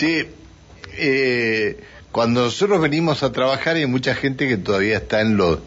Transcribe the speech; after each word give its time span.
Sí, 0.00 0.26
eh, 0.96 1.78
cuando 2.10 2.44
nosotros 2.44 2.80
venimos 2.80 3.22
a 3.22 3.32
trabajar 3.32 3.76
hay 3.76 3.84
mucha 3.84 4.14
gente 4.14 4.48
que 4.48 4.56
todavía 4.56 4.96
está 4.96 5.20
en 5.20 5.36
los 5.36 5.58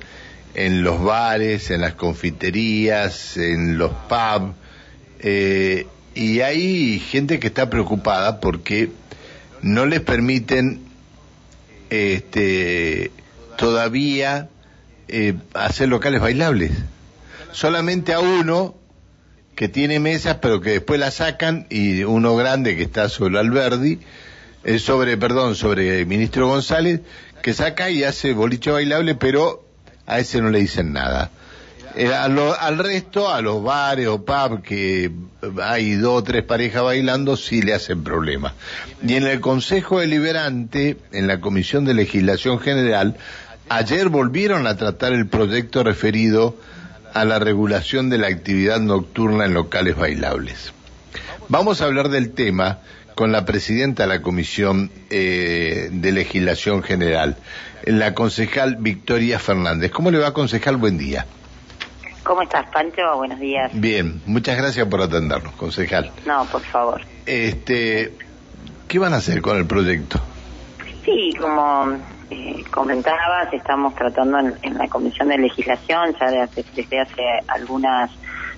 en 0.55 0.81
los 0.81 1.03
bares, 1.03 1.69
en 1.69 1.81
las 1.81 1.93
confiterías, 1.93 3.37
en 3.37 3.77
los 3.77 3.91
pubs, 3.91 4.55
eh, 5.19 5.85
y 6.15 6.39
hay 6.39 6.99
gente 6.99 7.39
que 7.39 7.45
está 7.45 7.69
preocupada 7.69 8.39
porque 8.39 8.89
no 9.61 9.85
les 9.85 9.99
permiten 9.99 10.81
este, 11.91 13.11
todavía 13.55 14.49
eh, 15.09 15.35
hacer 15.53 15.89
locales 15.89 16.21
bailables. 16.21 16.71
Solamente 17.51 18.13
a 18.13 18.19
uno 18.19 18.73
que 19.55 19.67
tiene 19.67 19.99
mesas, 19.99 20.37
pero 20.41 20.61
que 20.61 20.71
después 20.71 20.99
la 20.99 21.11
sacan, 21.11 21.67
y 21.69 22.03
uno 22.03 22.35
grande 22.35 22.75
que 22.75 22.83
está 22.83 23.09
sobre 23.09 23.39
Alberdi, 23.39 23.99
eh, 24.63 24.79
sobre, 24.79 25.17
perdón, 25.17 25.55
sobre 25.55 26.01
el 26.01 26.07
ministro 26.07 26.47
González, 26.47 27.01
que 27.41 27.53
saca 27.53 27.89
y 27.89 28.03
hace 28.03 28.33
boliche 28.33 28.71
bailable, 28.71 29.15
pero 29.15 29.63
a 30.05 30.19
ese 30.19 30.41
no 30.41 30.49
le 30.49 30.59
dicen 30.59 30.93
nada. 30.93 31.31
Eh, 31.95 32.11
al 32.11 32.79
resto, 32.79 33.31
a 33.31 33.41
los 33.41 33.61
bares 33.61 34.07
o 34.07 34.25
pub 34.25 34.63
que 34.63 35.11
hay 35.61 35.93
dos 35.93 36.21
o 36.21 36.23
tres 36.23 36.43
parejas 36.43 36.81
bailando, 36.81 37.37
sí 37.37 37.61
le 37.61 37.73
hacen 37.73 38.03
problemas. 38.03 38.53
Y 39.05 39.13
en 39.13 39.27
el 39.27 39.39
Consejo 39.41 39.99
Deliberante, 39.99 40.97
en 41.11 41.27
la 41.27 41.39
Comisión 41.39 41.85
de 41.85 41.93
Legislación 41.93 42.59
General, 42.59 43.15
ayer 43.69 44.09
volvieron 44.09 44.65
a 44.65 44.75
tratar 44.75 45.13
el 45.13 45.27
proyecto 45.27 45.83
referido 45.83 46.55
a 47.13 47.25
la 47.25 47.39
regulación 47.39 48.09
de 48.09 48.17
la 48.17 48.27
actividad 48.27 48.79
nocturna 48.79 49.45
en 49.45 49.53
locales 49.53 49.95
bailables. 49.95 50.73
Vamos 51.49 51.81
a 51.81 51.85
hablar 51.85 52.09
del 52.09 52.31
tema 52.33 52.79
con 53.15 53.31
la 53.31 53.45
presidenta 53.45 54.03
de 54.03 54.09
la 54.09 54.21
Comisión 54.21 54.91
eh, 55.09 55.89
de 55.91 56.11
Legislación 56.11 56.81
General, 56.83 57.37
la 57.85 58.13
concejal 58.13 58.77
Victoria 58.77 59.39
Fernández. 59.39 59.91
¿Cómo 59.91 60.09
le 60.09 60.17
va, 60.17 60.33
concejal? 60.33 60.77
Buen 60.77 60.97
día. 60.97 61.25
¿Cómo 62.23 62.41
estás, 62.41 62.69
Pancho? 62.71 63.01
Buenos 63.17 63.39
días. 63.39 63.69
Bien, 63.73 64.21
muchas 64.25 64.57
gracias 64.57 64.87
por 64.87 65.01
atendernos, 65.01 65.53
concejal. 65.55 66.11
No, 66.25 66.45
por 66.45 66.61
favor. 66.61 67.01
Este, 67.25 68.13
¿Qué 68.87 68.99
van 68.99 69.13
a 69.13 69.17
hacer 69.17 69.41
con 69.41 69.57
el 69.57 69.65
proyecto? 69.65 70.19
Sí, 71.03 71.33
como 71.39 71.97
eh, 72.29 72.63
comentabas, 72.71 73.53
estamos 73.53 73.95
tratando 73.95 74.39
en, 74.39 74.77
la 74.77 74.87
Comisión 74.87 75.29
de 75.29 75.37
Legislación 75.37 76.15
ya 76.19 76.47
desde 76.47 76.99
hace 76.99 77.23
algunas 77.47 78.11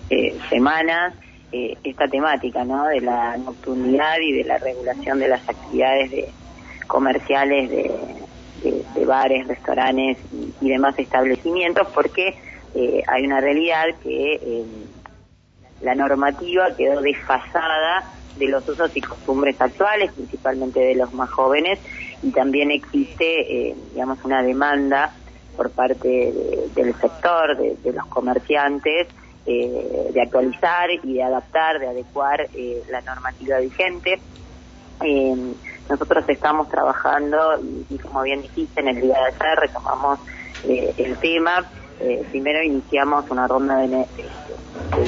eh, 0.10 0.38
semanas 0.50 1.14
eh, 1.52 1.78
esta 1.84 2.08
temática, 2.08 2.64
¿no? 2.64 2.86
De 2.88 3.02
la 3.02 3.38
nocturnidad 3.38 4.18
y 4.22 4.34
de 4.34 4.44
la 4.44 4.58
regulación 4.58 5.20
de 5.20 5.28
las 5.28 5.48
actividades 5.48 6.12
de, 6.12 6.30
comerciales 6.88 7.70
de, 7.70 9.06
bares, 9.06 9.48
restaurantes 9.48 10.18
y 10.60 10.70
demás 10.70 10.98
establecimientos, 10.98 11.88
porque 11.94 12.36
eh, 12.74 13.04
hay 13.08 13.26
una 13.26 13.40
realidad 13.40 13.86
que 14.02 14.34
eh, 14.34 14.66
la 15.82 15.94
normativa 15.94 16.76
quedó 16.76 17.02
desfasada 17.02 18.12
de 18.38 18.48
los 18.48 18.68
usos 18.68 18.96
y 18.98 19.02
costumbres 19.02 19.60
actuales, 19.62 20.12
principalmente 20.14 20.80
de 20.80 20.96
los 20.96 21.14
más 21.14 21.30
jóvenes, 21.30 21.80
y 22.26 22.32
también 22.32 22.72
existe, 22.72 23.70
eh, 23.70 23.76
digamos, 23.94 24.18
una 24.24 24.42
demanda 24.42 25.14
por 25.56 25.70
parte 25.70 26.34
del 26.76 26.94
sector, 26.96 27.56
de, 27.56 27.94
los 27.94 28.06
comerciantes, 28.08 29.08
de 29.46 30.22
actualizar 30.22 30.90
y 30.92 31.14
de 31.14 31.24
adaptar, 31.24 31.80
de 31.80 31.88
adecuar 31.88 32.46
la 32.92 33.00
normativa 33.02 33.60
vigente. 33.60 34.20
nosotros 35.88 36.26
estamos 36.28 36.68
trabajando, 36.68 37.62
y, 37.90 37.98
como 38.00 38.24
bien 38.24 38.42
dijiste, 38.42 38.82
en 38.82 38.90
el 38.90 39.02
día 39.02 39.18
de 39.18 39.26
ayer 39.28 39.60
retomamos 39.62 40.20
el 40.68 41.16
tema 41.20 41.66
eh, 42.00 42.26
primero 42.30 42.62
iniciamos 42.62 43.30
una 43.30 43.48
ronda 43.48 43.78
de, 43.78 44.06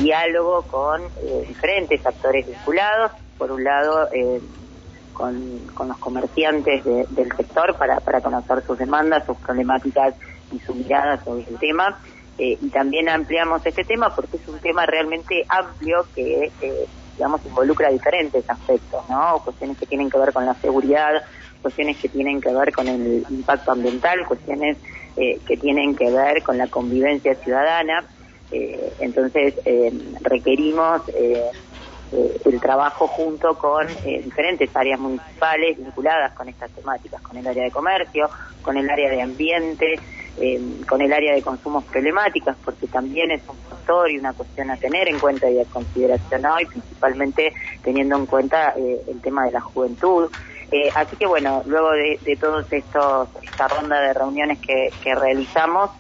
diálogo 0.02 0.62
con 0.64 1.02
eh, 1.04 1.46
diferentes 1.48 2.06
actores 2.06 2.48
vinculados, 2.48 3.12
por 3.38 3.52
un 3.52 3.64
lado 3.64 4.08
eh, 5.20 5.68
con, 5.74 5.88
los 5.88 5.98
comerciantes 5.98 6.84
del 6.84 7.32
sector 7.36 7.76
para, 7.76 8.00
para 8.00 8.22
conocer 8.22 8.64
sus 8.66 8.78
demandas, 8.78 9.26
sus 9.26 9.38
problemáticas 9.38 10.14
y 10.52 10.60
su 10.60 10.74
mirada 10.74 11.24
sobre 11.24 11.44
el 11.44 11.58
tema, 11.58 12.00
y 12.40 12.70
también 12.70 13.10
ampliamos 13.10 13.66
este 13.66 13.84
tema 13.84 14.14
porque 14.16 14.38
es 14.38 14.48
un 14.48 14.60
tema 14.60 14.86
realmente 14.86 15.44
amplio 15.50 16.06
que 16.14 16.52
digamos, 17.18 17.44
involucra 17.46 17.90
diferentes 17.90 18.48
aspectos, 18.48 19.04
¿no? 19.10 19.42
Cuestiones 19.44 19.78
que 19.78 19.88
tienen 19.88 20.10
que 20.10 20.20
ver 20.20 20.32
con 20.32 20.46
la 20.46 20.54
seguridad, 20.56 21.24
cuestiones 21.62 21.98
que 21.98 22.10
tienen 22.10 22.40
que 22.40 22.54
ver 22.54 22.72
con 22.72 22.88
el 22.88 23.26
impacto 23.30 23.72
ambiental, 23.72 24.26
cuestiones 24.28 24.78
eh, 25.18 25.40
que 25.48 25.58
tienen 25.58 25.96
que 25.96 26.12
ver 26.12 26.44
con 26.44 26.58
la 26.58 26.68
convivencia 26.68 27.34
ciudadana. 27.36 28.06
Eh, 28.52 28.94
entonces, 29.00 29.56
eh, 32.12 32.42
el 32.46 32.60
trabajo 32.60 33.08
junto 33.08 33.58
con 33.58 33.88
diferentes 34.24 34.74
áreas 34.76 35.00
municipales 35.00 35.78
vinculadas 35.78 36.34
con 36.34 36.48
estas 36.50 36.72
temáticas, 36.72 37.22
con 37.22 37.38
el 37.38 37.48
área 37.48 37.64
de 37.64 37.72
comercio, 37.72 38.30
con 38.62 38.78
el 38.78 38.90
área 38.90 39.10
de 39.10 39.22
ambiente, 39.22 40.00
con 40.88 41.02
el 41.02 41.12
área 41.12 41.34
de 41.34 41.42
consumos 41.42 41.84
problemáticas, 41.86 42.56
porque 42.64 42.86
también 42.86 43.32
es 43.32 43.42
un 43.48 43.58
factor 43.70 44.12
y 44.12 44.20
una 44.20 44.34
cuestión 44.34 44.70
a 44.70 44.78
tener 44.78 45.08
en 45.08 45.18
cuenta 45.18 45.50
y 45.50 45.60
a 45.60 45.66
consideración 45.66 46.46
hoy, 46.46 46.66
principalmente 46.66 47.54
teniendo 47.84 48.18
en 48.18 48.28
cuenta 48.28 48.76
el 48.78 49.20
tema 49.22 49.46
de 49.46 49.52
la 49.52 49.62
juventud. 49.62 50.30
Eh, 50.72 50.90
así 50.96 51.16
que 51.16 51.26
bueno, 51.26 51.64
luego 51.66 51.92
de, 51.92 52.38
todos 52.40 52.72
estos, 52.72 53.30
esta 53.42 53.68
ronda 53.68 54.02
de 54.02 54.14
reuniones 54.14 54.60
que, 54.60 54.92
realizamos, 55.16 55.92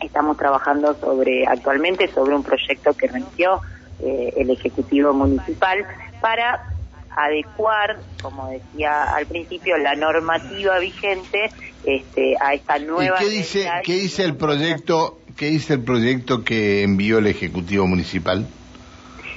estamos 0.00 0.36
trabajando 0.36 0.94
sobre, 0.94 1.46
actualmente, 1.46 2.08
sobre 2.08 2.34
un 2.34 2.42
proyecto 2.42 2.92
que 2.94 3.06
remitió 3.06 3.60
eh, 4.00 4.32
el 4.36 4.50
Ejecutivo 4.50 5.12
Municipal 5.12 5.84
para 6.20 6.74
adecuar, 7.16 7.98
como 8.20 8.48
decía 8.50 9.14
al 9.14 9.26
principio, 9.26 9.76
la 9.78 9.94
normativa 9.94 10.78
vigente 10.78 11.50
este, 11.84 12.34
a 12.40 12.54
esta 12.54 12.78
nueva. 12.78 13.22
¿Y 13.22 13.24
qué 13.24 13.30
dice, 13.30 13.70
qué 13.84 13.92
dice 13.94 14.24
el 14.24 14.36
proyecto, 14.36 15.20
qué 15.36 15.46
dice 15.46 15.74
el 15.74 15.82
proyecto 15.82 16.44
que 16.44 16.82
envió 16.82 17.18
el 17.18 17.26
Ejecutivo 17.26 17.86
Municipal? 17.86 18.46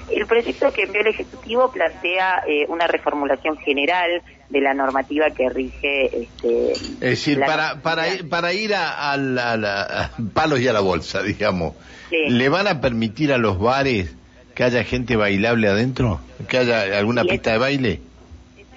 El 0.09 0.25
proyecto 0.25 0.71
que 0.71 0.83
envió 0.83 1.01
el 1.01 1.07
Ejecutivo 1.07 1.71
plantea 1.71 2.43
eh, 2.47 2.65
una 2.69 2.87
reformulación 2.87 3.57
general 3.57 4.21
de 4.49 4.61
la 4.61 4.73
normativa 4.73 5.29
que 5.31 5.49
rige. 5.49 6.23
Este, 6.23 6.71
es 6.71 6.99
decir, 6.99 7.39
para, 7.41 7.81
para, 7.81 8.07
ir, 8.07 8.29
para 8.29 8.53
ir 8.53 8.73
a, 8.73 9.13
a, 9.13 10.11
palos 10.33 10.61
y 10.61 10.67
a 10.67 10.73
la 10.73 10.79
bolsa, 10.79 11.21
digamos, 11.21 11.73
¿le 12.09 12.49
van 12.49 12.67
a 12.67 12.79
permitir 12.79 13.33
a 13.33 13.37
los 13.37 13.59
bares 13.59 14.15
que 14.57 14.63
haya 14.63 14.83
gente 14.83 15.15
bailable 15.15 15.67
adentro? 15.67 16.19
¿Que 16.49 16.57
haya 16.57 16.97
alguna 16.97 17.23
pista 17.23 17.51
de 17.51 17.57
baile? 17.59 18.01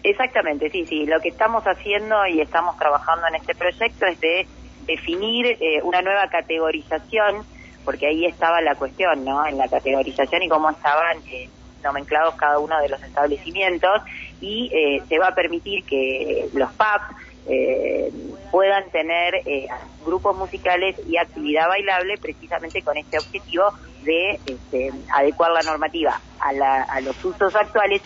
Exactamente, 0.03 0.69
sí, 0.69 0.85
sí. 0.85 1.07
Lo 1.07 1.19
que 1.21 1.31
estamos 1.31 1.65
haciendo 1.65 2.27
y 2.27 2.43
estamos 2.43 2.77
trabajando 2.77 3.27
en 3.29 3.37
este 3.37 3.55
proyecto 3.55 4.05
es 4.05 4.21
de 4.21 4.47
definir 4.87 5.47
eh, 5.47 5.81
una 5.83 6.03
nueva 6.03 6.29
categorización, 6.29 7.47
porque 7.87 8.09
ahí 8.09 8.27
estaba 8.27 8.61
la 8.61 8.75
cuestión, 8.75 9.25
¿no? 9.25 9.47
En 9.47 9.57
la 9.57 9.69
categorización 9.69 10.43
y 10.43 10.51
cómo 10.51 10.69
estaban 10.69 11.17
eh, 11.33 11.49
nomenclados 11.83 12.35
cada 12.35 12.59
uno 12.59 12.79
de 12.83 12.91
los 12.91 13.03
establecimientos 13.03 14.03
y 14.39 14.71
eh, 14.75 15.03
se 15.09 15.19
va 15.19 15.29
a 15.29 15.35
permitir 15.35 15.85
que 15.85 16.47
los 16.53 16.71
pubs 16.73 17.17
eh, 17.49 18.13
puedan 18.51 18.91
tener 18.91 19.35
eh, 19.47 19.67
grupos 20.05 20.37
musicales 20.37 20.97
y 21.09 21.17
actividad 21.17 21.69
bailable 21.69 22.19
precisamente 22.19 22.83
con 22.83 22.99
este 22.99 23.19
objetivo 23.19 23.73
de 24.05 24.41
este, 24.47 24.93
adecuar 25.15 25.53
la 25.53 25.63
normativa 25.63 26.21
a, 26.41 27.01
los 27.01 27.25
usos 27.25 27.55
actuales 27.55 28.03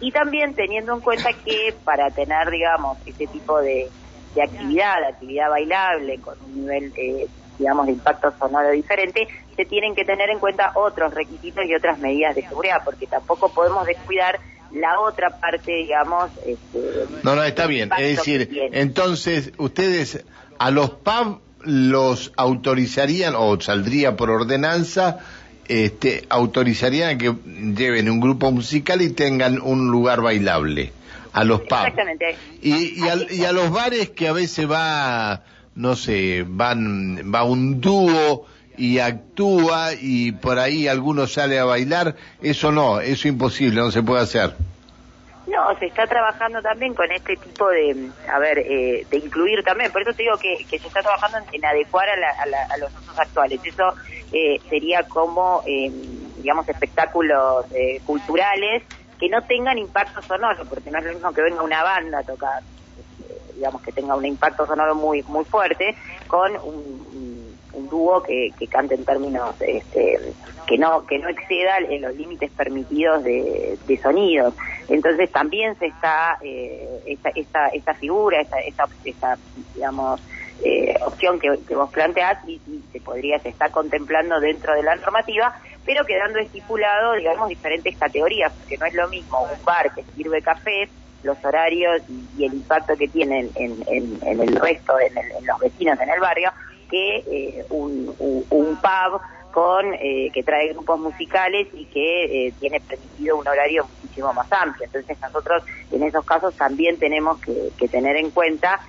y 0.00 0.10
también 0.10 0.54
teniendo 0.54 0.94
en 0.94 1.00
cuenta 1.00 1.32
que 1.32 1.74
para 1.84 2.10
tener, 2.10 2.50
digamos, 2.50 2.98
este 3.06 3.26
tipo 3.26 3.60
de, 3.60 3.88
de 4.34 4.42
actividad, 4.42 5.04
actividad 5.04 5.50
bailable 5.50 6.18
con 6.18 6.36
un 6.40 6.60
nivel 6.60 6.92
digamos, 7.58 7.86
de 7.86 7.92
impacto 7.92 8.32
sonoro 8.38 8.70
diferente, 8.70 9.28
se 9.56 9.64
tienen 9.64 9.94
que 9.94 10.04
tener 10.04 10.30
en 10.30 10.38
cuenta 10.38 10.72
otros 10.74 11.14
requisitos 11.14 11.64
y 11.66 11.74
otras 11.74 11.98
medidas 11.98 12.34
de 12.34 12.42
seguridad, 12.42 12.82
porque 12.84 13.06
tampoco 13.06 13.52
podemos 13.52 13.86
descuidar 13.86 14.40
la 14.72 15.00
otra 15.00 15.38
parte, 15.38 15.72
digamos... 15.72 16.30
Este, 16.46 17.06
no, 17.22 17.36
no, 17.36 17.42
está 17.44 17.66
bien. 17.66 17.90
Es 17.98 18.16
decir, 18.16 18.70
entonces, 18.72 19.52
ustedes 19.58 20.24
a 20.58 20.70
los 20.70 20.90
PAB 20.90 21.38
los 21.64 22.32
autorizarían, 22.36 23.34
o 23.36 23.60
saldría 23.60 24.16
por 24.16 24.30
ordenanza, 24.30 25.18
este, 25.68 26.26
autorizarían 26.28 27.16
a 27.16 27.18
que 27.18 27.34
lleven 27.76 28.10
un 28.10 28.20
grupo 28.20 28.50
musical 28.50 29.00
y 29.02 29.10
tengan 29.10 29.60
un 29.60 29.90
lugar 29.90 30.20
bailable 30.20 30.92
a 31.32 31.44
los 31.44 31.60
pubs. 31.60 31.86
Exactamente. 31.86 32.36
Y, 32.60 33.04
y, 33.04 33.44
a, 33.44 33.52
los 33.52 33.70
bares 33.70 34.10
que 34.10 34.28
a 34.28 34.32
veces 34.32 34.70
va, 34.70 35.42
no 35.74 35.96
sé, 35.96 36.44
van, 36.46 37.32
va 37.32 37.44
un 37.44 37.80
dúo 37.80 38.46
y 38.76 38.98
actúa 38.98 39.90
y 40.00 40.32
por 40.32 40.58
ahí 40.58 40.88
alguno 40.88 41.26
sale 41.26 41.58
a 41.58 41.64
bailar, 41.64 42.16
eso 42.42 42.72
no, 42.72 43.00
eso 43.00 43.28
imposible, 43.28 43.80
no 43.80 43.90
se 43.90 44.02
puede 44.02 44.22
hacer. 44.22 44.54
No, 45.46 45.76
se 45.78 45.86
está 45.86 46.06
trabajando 46.06 46.62
también 46.62 46.94
con 46.94 47.10
este 47.10 47.36
tipo 47.36 47.68
de, 47.68 48.10
a 48.32 48.38
ver, 48.38 48.58
eh, 48.58 49.04
de 49.10 49.16
incluir 49.16 49.64
también, 49.64 49.90
por 49.90 50.02
eso 50.02 50.12
te 50.12 50.22
digo 50.22 50.36
que, 50.38 50.64
se 50.68 50.76
está 50.76 51.02
trabajando 51.02 51.38
en, 51.50 51.64
adecuar 51.64 52.08
a, 52.08 52.76
los 52.78 52.92
usos 52.94 53.18
actuales. 53.18 53.60
Eso 53.64 53.92
eh, 54.32 54.60
sería 54.68 55.02
como, 55.08 55.62
eh, 55.66 55.90
digamos, 56.36 56.68
espectáculos 56.68 57.66
culturales 58.06 58.84
que 59.18 59.28
no 59.28 59.42
tengan 59.42 59.78
impacto 59.78 60.22
sonoro, 60.22 60.64
porque 60.66 60.90
no 60.90 60.98
es 60.98 61.04
lo 61.04 61.12
mismo 61.12 61.32
que 61.32 61.42
venga 61.42 61.62
una 61.62 61.82
banda 61.82 62.20
a 62.20 62.22
tocar, 62.22 62.62
digamos, 63.54 63.82
que 63.82 63.92
tenga 63.92 64.14
un 64.14 64.24
impacto 64.24 64.66
sonoro 64.66 64.94
muy 64.94 65.22
muy 65.24 65.44
fuerte, 65.44 65.96
con 66.28 66.52
un 66.56 67.41
un 67.74 67.88
dúo 67.88 68.22
que, 68.22 68.52
que 68.58 68.66
cante 68.66 68.94
en 68.94 69.04
términos 69.04 69.54
este, 69.60 70.18
que 70.66 70.78
no 70.78 71.06
que 71.06 71.18
no 71.18 71.28
exceda 71.28 71.80
los 71.80 72.14
límites 72.14 72.50
permitidos 72.50 73.24
de, 73.24 73.78
sonidos 74.02 74.54
entonces 74.88 75.30
también 75.30 75.78
se 75.78 75.86
está 75.86 76.38
eh, 76.42 77.02
esta, 77.06 77.30
esta, 77.30 77.68
esta 77.68 77.94
figura 77.94 78.40
esta, 78.40 78.58
esta, 79.04 79.38
digamos 79.74 80.20
eh, 80.64 80.96
opción 81.04 81.40
que, 81.40 81.50
vos 81.74 81.90
planteás 81.90 82.38
y, 82.48 82.60
se 82.92 83.00
podría 83.00 83.38
se 83.40 83.48
está 83.48 83.70
contemplando 83.70 84.40
dentro 84.40 84.74
de 84.74 84.82
la 84.82 84.96
normativa 84.96 85.54
pero 85.84 86.04
quedando 86.04 86.38
estipulado 86.38 87.14
digamos 87.14 87.48
diferentes 87.48 87.96
categorías 87.96 88.52
porque 88.52 88.78
no 88.78 88.86
es 88.86 88.94
lo 88.94 89.08
mismo 89.08 89.42
un 89.42 89.64
bar 89.64 89.92
que 89.94 90.04
sirve 90.14 90.40
café 90.42 90.88
los 91.22 91.36
horarios 91.44 92.02
y, 92.08 92.44
el 92.44 92.54
impacto 92.54 92.96
que 92.96 93.08
tienen 93.08 93.50
en, 93.54 93.84
en, 93.86 94.40
el 94.40 94.56
resto, 94.56 94.98
en, 94.98 95.16
en, 95.16 95.46
los 95.46 95.58
vecinos 95.60 95.98
en 96.00 96.10
el 96.10 96.20
barrio, 96.20 96.50
que 96.92 97.24
eh, 97.26 97.64
un, 97.70 98.14
pub 98.20 99.20
con 99.50 99.94
eh, 99.94 100.30
que 100.32 100.42
trae 100.42 100.72
grupos 100.72 101.00
musicales 101.00 101.68
y 101.72 101.86
que 101.86 102.48
eh, 102.48 102.54
tiene 102.60 102.80
permitido 102.80 103.38
un 103.38 103.48
horario 103.48 103.86
muchísimo 104.02 104.32
más 104.34 104.50
amplio. 104.52 104.84
Entonces 104.84 105.18
nosotros 105.20 105.62
en 105.90 106.02
esos 106.02 106.24
casos 106.24 106.54
también 106.54 106.98
tenemos 106.98 107.40
que, 107.40 107.88
tener 107.88 108.16
en 108.16 108.30
cuenta 108.30 108.80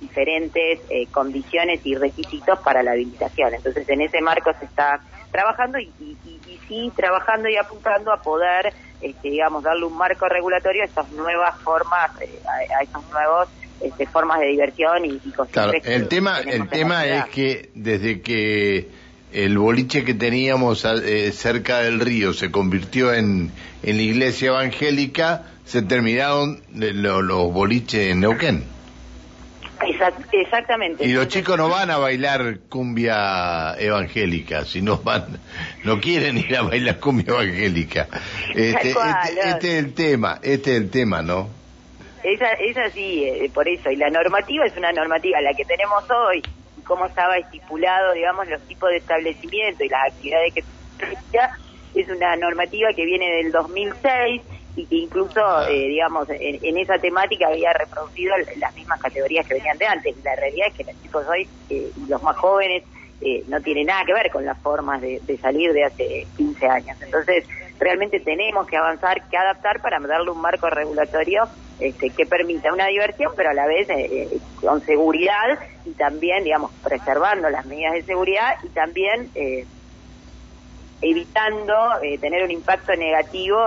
diferentes 0.00 0.80
condiciones 1.10 1.80
y 1.84 1.96
requisitos 1.96 2.58
para 2.60 2.82
la 2.82 2.92
habilitación. 2.92 3.54
Entonces 3.54 3.88
en 3.88 4.02
ese 4.02 4.20
marco 4.20 4.52
se 4.58 4.66
está 4.66 5.00
trabajando 5.32 5.78
y, 5.78 5.90
sí 6.68 6.92
trabajando 6.96 7.48
y 7.48 7.56
apuntando 7.56 8.12
a 8.12 8.22
poder, 8.22 8.72
este, 9.00 9.30
digamos, 9.30 9.62
darle 9.64 9.84
un 9.84 9.96
marco 9.96 10.28
regulatorio 10.28 10.82
a 10.82 10.86
estas 10.86 11.10
nuevas 11.12 11.58
formas, 11.60 12.10
a, 12.46 12.78
a 12.78 12.82
estos 12.82 13.02
nuevos 13.10 13.48
este, 13.80 14.06
formas 14.06 14.40
de 14.40 14.46
diversión 14.46 15.04
y, 15.04 15.18
cosas. 15.30 15.52
Claro, 15.52 15.72
el 15.82 16.08
tema, 16.08 16.40
el 16.40 16.68
tema 16.68 17.06
es 17.06 17.26
que 17.26 17.70
desde 17.74 18.20
que 18.20 18.88
el 19.32 19.58
boliche 19.58 20.04
que 20.04 20.14
teníamos 20.14 20.84
eh, 20.84 21.32
cerca 21.32 21.80
del 21.80 22.00
río 22.00 22.32
se 22.32 22.50
convirtió 22.50 23.12
en, 23.12 23.50
en 23.82 23.96
la 23.96 24.02
iglesia 24.02 24.48
evangélica, 24.48 25.42
se 25.64 25.82
terminaron 25.82 26.60
los 26.72 27.52
boliches 27.52 28.12
en 28.12 28.20
Neuquén. 28.20 28.64
exactamente. 30.32 31.04
Y 31.04 31.12
los 31.12 31.28
chicos 31.28 31.58
no 31.58 31.68
van 31.68 31.90
a 31.90 31.98
bailar 31.98 32.60
cumbia 32.68 33.74
evangélica, 33.78 34.64
si 34.64 34.82
no 34.82 34.98
van, 34.98 35.26
no 35.82 36.00
quieren 36.00 36.38
ir 36.38 36.56
a 36.56 36.62
bailar 36.62 37.00
cumbia 37.00 37.32
evangélica. 37.34 38.06
Este, 38.54 38.90
este, 38.90 39.50
este 39.50 39.78
es 39.78 39.84
el 39.84 39.94
tema, 39.94 40.38
este 40.42 40.76
es 40.76 40.82
el 40.82 40.90
tema, 40.90 41.22
¿no? 41.22 41.63
Esa, 42.24 42.52
es 42.52 42.76
así, 42.78 43.24
eh, 43.24 43.50
por 43.52 43.68
eso. 43.68 43.90
Y 43.90 43.96
la 43.96 44.10
normativa 44.10 44.64
es 44.64 44.76
una 44.76 44.92
normativa, 44.92 45.40
la 45.40 45.54
que 45.54 45.64
tenemos 45.64 46.04
hoy, 46.10 46.42
cómo 46.84 47.06
estaba 47.06 47.36
estipulado, 47.36 48.12
digamos, 48.14 48.48
los 48.48 48.60
tipos 48.62 48.90
de 48.90 48.96
establecimiento 48.96 49.84
y 49.84 49.88
las 49.88 50.12
actividades 50.12 50.54
que 50.54 50.64
es 51.94 52.08
una 52.08 52.34
normativa 52.36 52.88
que 52.94 53.04
viene 53.04 53.30
del 53.36 53.52
2006 53.52 54.42
y 54.76 54.86
que 54.86 54.96
incluso, 54.96 55.40
eh, 55.68 55.88
digamos, 55.88 56.28
en, 56.30 56.78
esa 56.78 56.98
temática 56.98 57.46
había 57.46 57.72
reproducido 57.72 58.34
las 58.56 58.74
mismas 58.74 59.00
categorías 59.00 59.46
que 59.46 59.54
venían 59.54 59.78
de 59.78 59.86
antes. 59.86 60.16
La 60.24 60.34
realidad 60.34 60.68
es 60.68 60.74
que 60.74 60.84
los 60.84 61.02
chicos 61.02 61.24
hoy, 61.28 61.48
eh, 61.70 61.90
los 62.08 62.22
más 62.22 62.36
jóvenes, 62.36 62.82
eh, 63.20 63.44
no 63.46 63.60
tiene 63.60 63.84
nada 63.84 64.04
que 64.04 64.12
ver 64.12 64.30
con 64.30 64.44
las 64.44 64.58
formas 64.58 65.00
de, 65.00 65.20
salir 65.40 65.72
de 65.72 65.84
hace 65.84 66.26
15 66.36 66.66
años. 66.66 66.96
Entonces, 67.00 67.44
realmente 67.84 68.18
tenemos 68.20 68.66
que 68.66 68.76
avanzar, 68.76 69.28
que 69.28 69.36
adaptar 69.36 69.80
para 69.80 70.00
darle 70.00 70.30
un 70.30 70.40
marco 70.40 70.68
regulatorio 70.70 71.44
este, 71.78 72.10
que 72.10 72.26
permita 72.26 72.72
una 72.72 72.86
diversión, 72.86 73.32
pero 73.36 73.50
a 73.50 73.54
la 73.54 73.66
vez 73.66 73.88
eh, 73.90 74.06
eh, 74.10 74.38
con 74.60 74.80
seguridad 74.82 75.58
y 75.84 75.92
también, 75.92 76.44
digamos, 76.44 76.70
preservando 76.82 77.50
las 77.50 77.66
medidas 77.66 77.92
de 77.92 78.02
seguridad 78.02 78.56
y 78.62 78.68
también 78.70 79.30
evitando 81.02 81.74
tener 82.20 82.44
un 82.44 82.50
impacto 82.50 82.94
negativo 82.96 83.58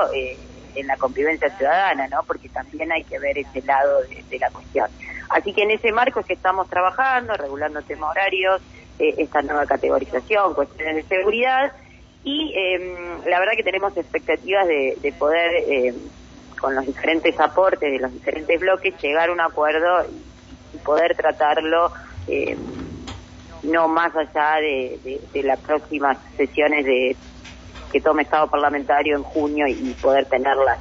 en 0.74 0.88
la 0.88 0.98
convivencia 0.98 1.56
ciudadana, 1.56 2.08
¿no? 2.08 2.24
Porque 2.24 2.50
también 2.50 2.92
hay 2.92 3.04
que 3.04 3.20
ver 3.20 3.38
ese 3.38 3.62
lado 3.62 4.02
de, 4.04 4.24
de 4.28 4.40
la 4.40 4.50
cuestión. 4.50 4.90
Así 5.30 5.54
que 5.54 5.64
en 5.64 5.72
ese 5.72 5.92
marco 5.92 6.22
es 6.22 6.26
que 6.26 6.34
estamos 6.34 6.68
trabajando, 6.70 7.34
regulando 7.36 7.82
temas 7.84 8.10
horarios, 8.10 8.62
eh, 9.00 9.14
esta 9.20 9.44
nueva 9.44 9.68
categorización, 9.68 10.56
cuestiones 10.56 10.96
de 10.96 11.04
seguridad 11.04 11.72
y 12.24 12.54
em, 12.56 13.26
la 13.26 13.40
verdad 13.40 13.54
que 13.56 13.64
tenemos 13.64 13.96
expectativas 13.96 14.68
de, 14.68 15.14
poder, 15.18 15.64
em, 15.68 15.96
con 16.60 16.76
los 16.76 16.86
diferentes 16.86 17.40
aportes 17.40 17.92
de 17.92 18.00
los 18.00 18.12
diferentes 18.12 18.60
bloques, 18.60 18.94
llegar 19.02 19.30
a 19.30 19.32
un 19.32 19.42
acuerdo 19.42 20.06
y, 20.74 20.78
poder 20.80 21.16
tratarlo 21.16 21.92
em, 22.28 22.58
no 23.64 23.88
más 23.88 24.16
allá 24.16 24.62
de, 24.62 25.20
las 25.44 25.60
próximas 25.60 26.18
sesiones 26.36 26.86
de 26.86 27.16
que 27.92 28.02
tome 28.02 28.24
Estado 28.24 28.48
parlamentario 28.50 29.16
en 29.16 29.24
junio 29.24 29.68
y, 29.68 29.96
poder 30.02 30.26
tenerlas 30.26 30.80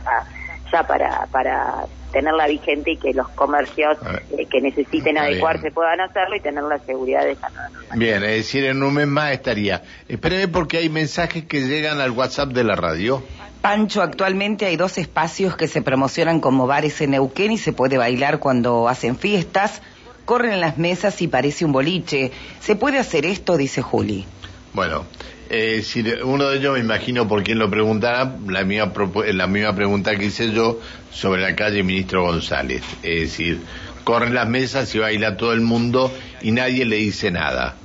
ya 0.71 0.87
para, 0.87 1.27
para 1.31 1.87
tenerla 2.13 2.47
vigente 2.47 2.93
y 2.93 2.97
que 2.97 3.13
los 3.13 3.29
comercios 3.31 3.99
eh, 4.31 4.47
que 4.47 4.61
necesiten 4.61 5.19
adecuarse 5.19 5.71
puedan 5.71 6.01
hacerlo 6.01 6.37
y 6.37 6.41
tener 6.41 6.65
la 6.65 6.79
seguridad 6.79 7.25
de 7.25 7.33
esa 7.33 7.51
Bien, 7.95 8.23
es 8.25 8.37
decir, 8.37 8.65
en 8.65 8.83
un 8.83 8.95
mes 8.95 9.07
más 9.07 9.33
estaría. 9.33 9.83
Espéreme 10.09 10.49
porque 10.49 10.79
hay 10.79 10.89
mensajes 10.89 11.45
que 11.45 11.61
llegan 11.63 12.01
al 12.01 12.13
WhatsApp 12.13 12.51
de 12.51 12.65
la 12.65 12.75
radio. 12.75 13.23
Pancho, 13.61 14.01
actualmente 14.03 14.65
hay 14.67 14.77
dos 14.77 14.97
espacios 14.97 15.57
que 15.57 15.69
se 15.69 15.83
promocionan 15.83 16.41
como 16.41 16.67
bares 16.67 17.01
en 17.01 17.11
Neuquén 17.11 17.53
y 17.53 17.59
se 17.59 17.73
puede 17.73 17.99
bailar 17.99 18.39
cuando 18.39 18.89
hacen 18.89 19.17
fiestas. 19.17 19.83
Corren 20.25 20.61
las 20.61 20.79
mesas 20.79 21.21
y 21.23 21.29
parece 21.29 21.65
un 21.65 21.73
boliche. 21.73 22.33
¿Se 22.61 22.77
puede 22.77 22.99
hacer 22.99 23.27
esto? 23.27 23.57
Dice 23.57 23.83
Juli. 23.83 24.25
Bueno, 24.73 25.05
eh, 25.49 25.83
si 25.83 26.05
uno 26.25 26.49
de 26.49 26.59
ellos 26.59 26.75
me 26.75 26.81
imagino 26.81 27.29
por 27.29 27.43
quién 27.43 27.59
lo 27.59 27.71
preguntará, 27.71 28.37
la 28.47 28.65
misma, 28.65 28.93
la 29.33 29.47
misma 29.47 29.75
pregunta 29.75 30.17
que 30.17 30.27
hice 30.27 30.53
yo 30.53 30.81
sobre 31.11 31.43
la 31.43 31.55
calle 31.55 31.83
Ministro 31.83 32.23
González. 32.23 32.83
Es 33.03 33.21
decir, 33.21 33.61
corren 34.05 34.35
las 34.35 34.49
mesas 34.49 34.95
y 34.95 34.99
baila 34.99 35.37
todo 35.37 35.53
el 35.53 35.61
mundo 35.61 36.13
y 36.43 36.53
nadie 36.53 36.85
le 36.85 36.97
dice 36.97 37.31
nada. 37.31 37.77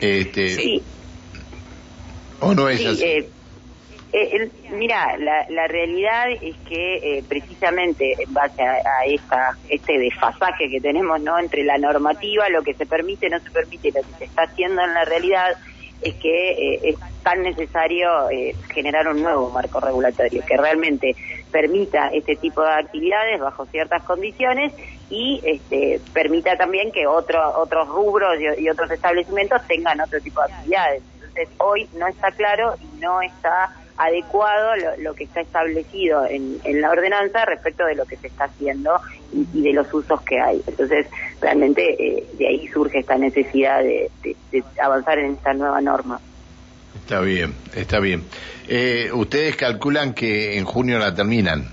Este, 0.00 0.56
sí. 0.56 0.82
¿O 2.40 2.54
no 2.54 2.68
es 2.68 2.84
así? 2.84 3.04
Eh, 3.04 3.30
eh, 4.12 4.50
mira, 4.72 5.16
la, 5.18 5.46
la, 5.48 5.68
realidad 5.68 6.30
es 6.30 6.56
que 6.68 6.96
eh, 6.96 7.24
precisamente 7.28 8.20
en 8.20 8.34
base 8.34 8.60
a, 8.62 9.04
esta, 9.06 9.56
este 9.68 9.98
desfasaje 9.98 10.68
que 10.68 10.80
tenemos 10.80 11.20
no 11.20 11.38
entre 11.38 11.62
la 11.62 11.78
normativa, 11.78 12.48
lo 12.48 12.62
que 12.62 12.74
se 12.74 12.86
permite, 12.86 13.28
no 13.28 13.38
se 13.38 13.50
permite, 13.50 13.92
lo 13.92 14.00
que 14.00 14.18
se 14.18 14.24
está 14.24 14.42
haciendo 14.42 14.82
en 14.82 14.94
la 14.94 15.04
realidad 15.04 15.56
es 16.02 16.14
que 16.14 16.50
eh, 16.50 16.80
es 16.82 16.96
tan 17.22 17.42
necesario 17.42 18.08
generar 18.72 19.06
un 19.06 19.22
nuevo 19.22 19.50
marco 19.50 19.78
regulatorio 19.78 20.42
que 20.46 20.56
realmente 20.56 21.14
permita 21.52 22.08
este 22.08 22.34
tipo 22.36 22.62
de 22.62 22.72
actividades 22.72 23.38
bajo 23.38 23.66
ciertas 23.66 24.02
condiciones 24.04 24.72
y 25.10 25.40
este, 25.44 26.00
permita 26.14 26.56
también 26.56 26.90
que 26.90 27.06
otro, 27.06 27.38
otros 27.58 27.86
rubros 27.88 28.38
y 28.58 28.68
otros 28.70 28.90
establecimientos 28.90 29.60
tengan 29.68 30.00
otro 30.00 30.20
tipo 30.20 30.40
de 30.40 30.52
actividades. 30.52 31.02
Entonces 31.14 31.48
hoy 31.58 31.88
no 31.96 32.08
está 32.08 32.32
claro 32.32 32.74
y 32.80 33.00
no 33.00 33.20
está 33.20 33.76
adecuado 34.00 34.72
lo, 34.98 35.14
que 35.14 35.24
está 35.24 35.42
establecido 35.42 36.24
en, 36.24 36.58
la 36.80 36.90
ordenanza 36.90 37.44
respecto 37.44 37.84
de 37.84 37.94
lo 37.94 38.06
que 38.06 38.16
se 38.16 38.28
está 38.28 38.44
haciendo 38.44 38.98
y, 39.32 39.60
de 39.60 39.74
los 39.74 39.92
usos 39.92 40.22
que 40.22 40.40
hay. 40.40 40.62
Entonces, 40.66 41.06
realmente 41.40 41.82
eh, 41.98 42.24
de 42.38 42.48
ahí 42.48 42.66
surge 42.68 43.00
esta 43.00 43.18
necesidad 43.18 43.82
de, 43.82 44.10
avanzar 44.82 45.18
en 45.18 45.32
esta 45.32 45.52
nueva 45.52 45.82
norma. 45.82 46.18
Está 46.94 47.20
bien, 47.20 47.54
está 47.74 48.00
bien. 48.00 48.24
Eh, 48.68 49.10
¿Ustedes 49.12 49.56
calculan 49.56 50.14
que 50.14 50.56
en 50.56 50.64
junio 50.64 50.98
la 50.98 51.14
terminan? 51.14 51.68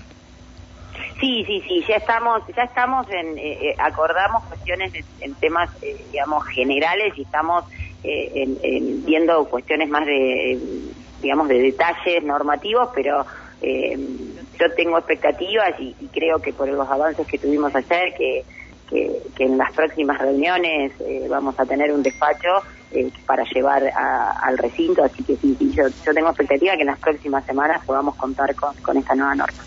Sí, 1.20 1.44
sí, 1.46 1.62
sí, 1.66 1.82
ya 1.88 1.96
estamos, 1.96 2.42
ya 2.54 2.64
estamos 2.64 3.06
en, 3.10 3.38
eh, 3.38 3.74
acordamos 3.78 4.44
cuestiones 4.44 4.92
en 5.20 5.34
temas, 5.36 5.70
digamos, 6.12 6.46
generales 6.48 7.14
y 7.16 7.22
estamos 7.22 7.64
viendo 9.04 9.44
cuestiones 9.46 9.88
más 9.88 10.06
de 10.06 10.56
digamos, 11.22 11.48
de 11.48 11.60
detalles 11.60 12.22
normativos, 12.24 12.90
pero 12.94 13.24
eh, 13.60 13.98
yo 14.58 14.72
tengo 14.76 14.98
expectativas 14.98 15.74
y, 15.78 15.94
creo 16.12 16.40
que 16.40 16.52
por 16.52 16.68
los 16.68 16.88
avances 16.88 17.26
que 17.26 17.38
tuvimos 17.38 17.74
ayer, 17.74 18.14
que, 18.16 18.44
que, 18.88 19.44
en 19.44 19.58
las 19.58 19.72
próximas 19.72 20.18
reuniones 20.18 20.92
eh, 21.00 21.26
vamos 21.28 21.58
a 21.58 21.66
tener 21.66 21.92
un 21.92 22.02
despacho 22.02 22.48
eh, 22.90 23.10
para 23.26 23.44
llevar 23.44 23.82
al 23.94 24.56
recinto, 24.56 25.04
así 25.04 25.22
que 25.22 25.36
sí, 25.36 25.56
yo, 25.74 25.84
yo 26.04 26.14
tengo 26.14 26.28
expectativa 26.28 26.74
que 26.74 26.82
en 26.82 26.86
las 26.86 26.98
próximas 26.98 27.44
semanas 27.44 27.84
podamos 27.84 28.16
contar 28.16 28.54
con, 28.54 28.74
con 28.76 28.96
esta 28.96 29.14
nueva 29.14 29.34
norma. 29.34 29.62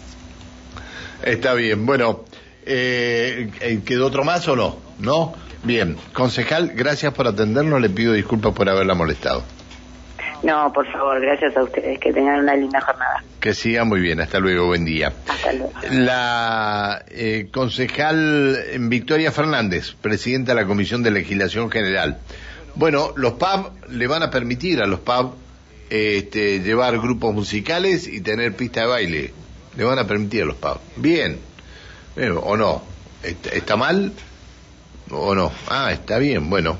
Está 1.23 1.53
bien, 1.53 1.85
bueno, 1.85 2.21
eh, 2.65 3.51
eh, 3.59 3.81
¿quedó 3.85 4.07
otro 4.07 4.23
más 4.23 4.47
o 4.47 4.55
no? 4.55 4.77
¿No? 4.99 5.33
Bien, 5.63 5.97
concejal, 6.13 6.71
gracias 6.73 7.13
por 7.13 7.27
atendernos, 7.27 7.79
le 7.79 7.89
pido 7.89 8.13
disculpas 8.13 8.53
por 8.53 8.67
haberla 8.69 8.95
molestado. 8.95 9.43
No, 10.43 10.73
por 10.73 10.91
favor, 10.91 11.21
gracias 11.21 11.55
a 11.55 11.63
ustedes, 11.63 11.99
que 11.99 12.11
tengan 12.11 12.39
una 12.39 12.55
linda 12.55 12.81
jornada. 12.81 13.23
Que 13.39 13.53
siga 13.53 13.83
muy 13.83 14.01
bien, 14.01 14.19
hasta 14.21 14.39
luego, 14.39 14.67
buen 14.67 14.85
día. 14.85 15.13
Hasta 15.27 15.53
luego. 15.53 15.71
La 15.91 17.03
eh, 17.09 17.49
concejal 17.51 18.57
Victoria 18.79 19.31
Fernández, 19.31 19.93
presidenta 19.93 20.55
de 20.55 20.61
la 20.61 20.67
Comisión 20.67 21.03
de 21.03 21.11
Legislación 21.11 21.69
General. 21.69 22.17
Bueno, 22.73 23.13
los 23.15 23.33
pub 23.33 23.71
le 23.89 24.07
van 24.07 24.23
a 24.23 24.31
permitir 24.31 24.81
a 24.81 24.87
los 24.87 25.01
pub 25.01 25.35
este, 25.89 26.61
llevar 26.61 26.97
grupos 26.99 27.33
musicales 27.33 28.07
y 28.07 28.21
tener 28.21 28.55
pista 28.55 28.81
de 28.81 28.87
baile. 28.87 29.33
Le 29.77 29.83
van 29.83 29.99
a 29.99 30.07
permitir 30.07 30.43
a 30.43 30.45
los 30.45 30.55
pub. 30.55 30.79
Bien. 30.95 31.39
¿O 32.43 32.57
no? 32.57 32.81
¿Está 33.23 33.75
mal? 33.75 34.11
¿O 35.11 35.35
no? 35.35 35.51
Ah, 35.67 35.91
está 35.91 36.17
bien, 36.17 36.49
bueno. 36.49 36.77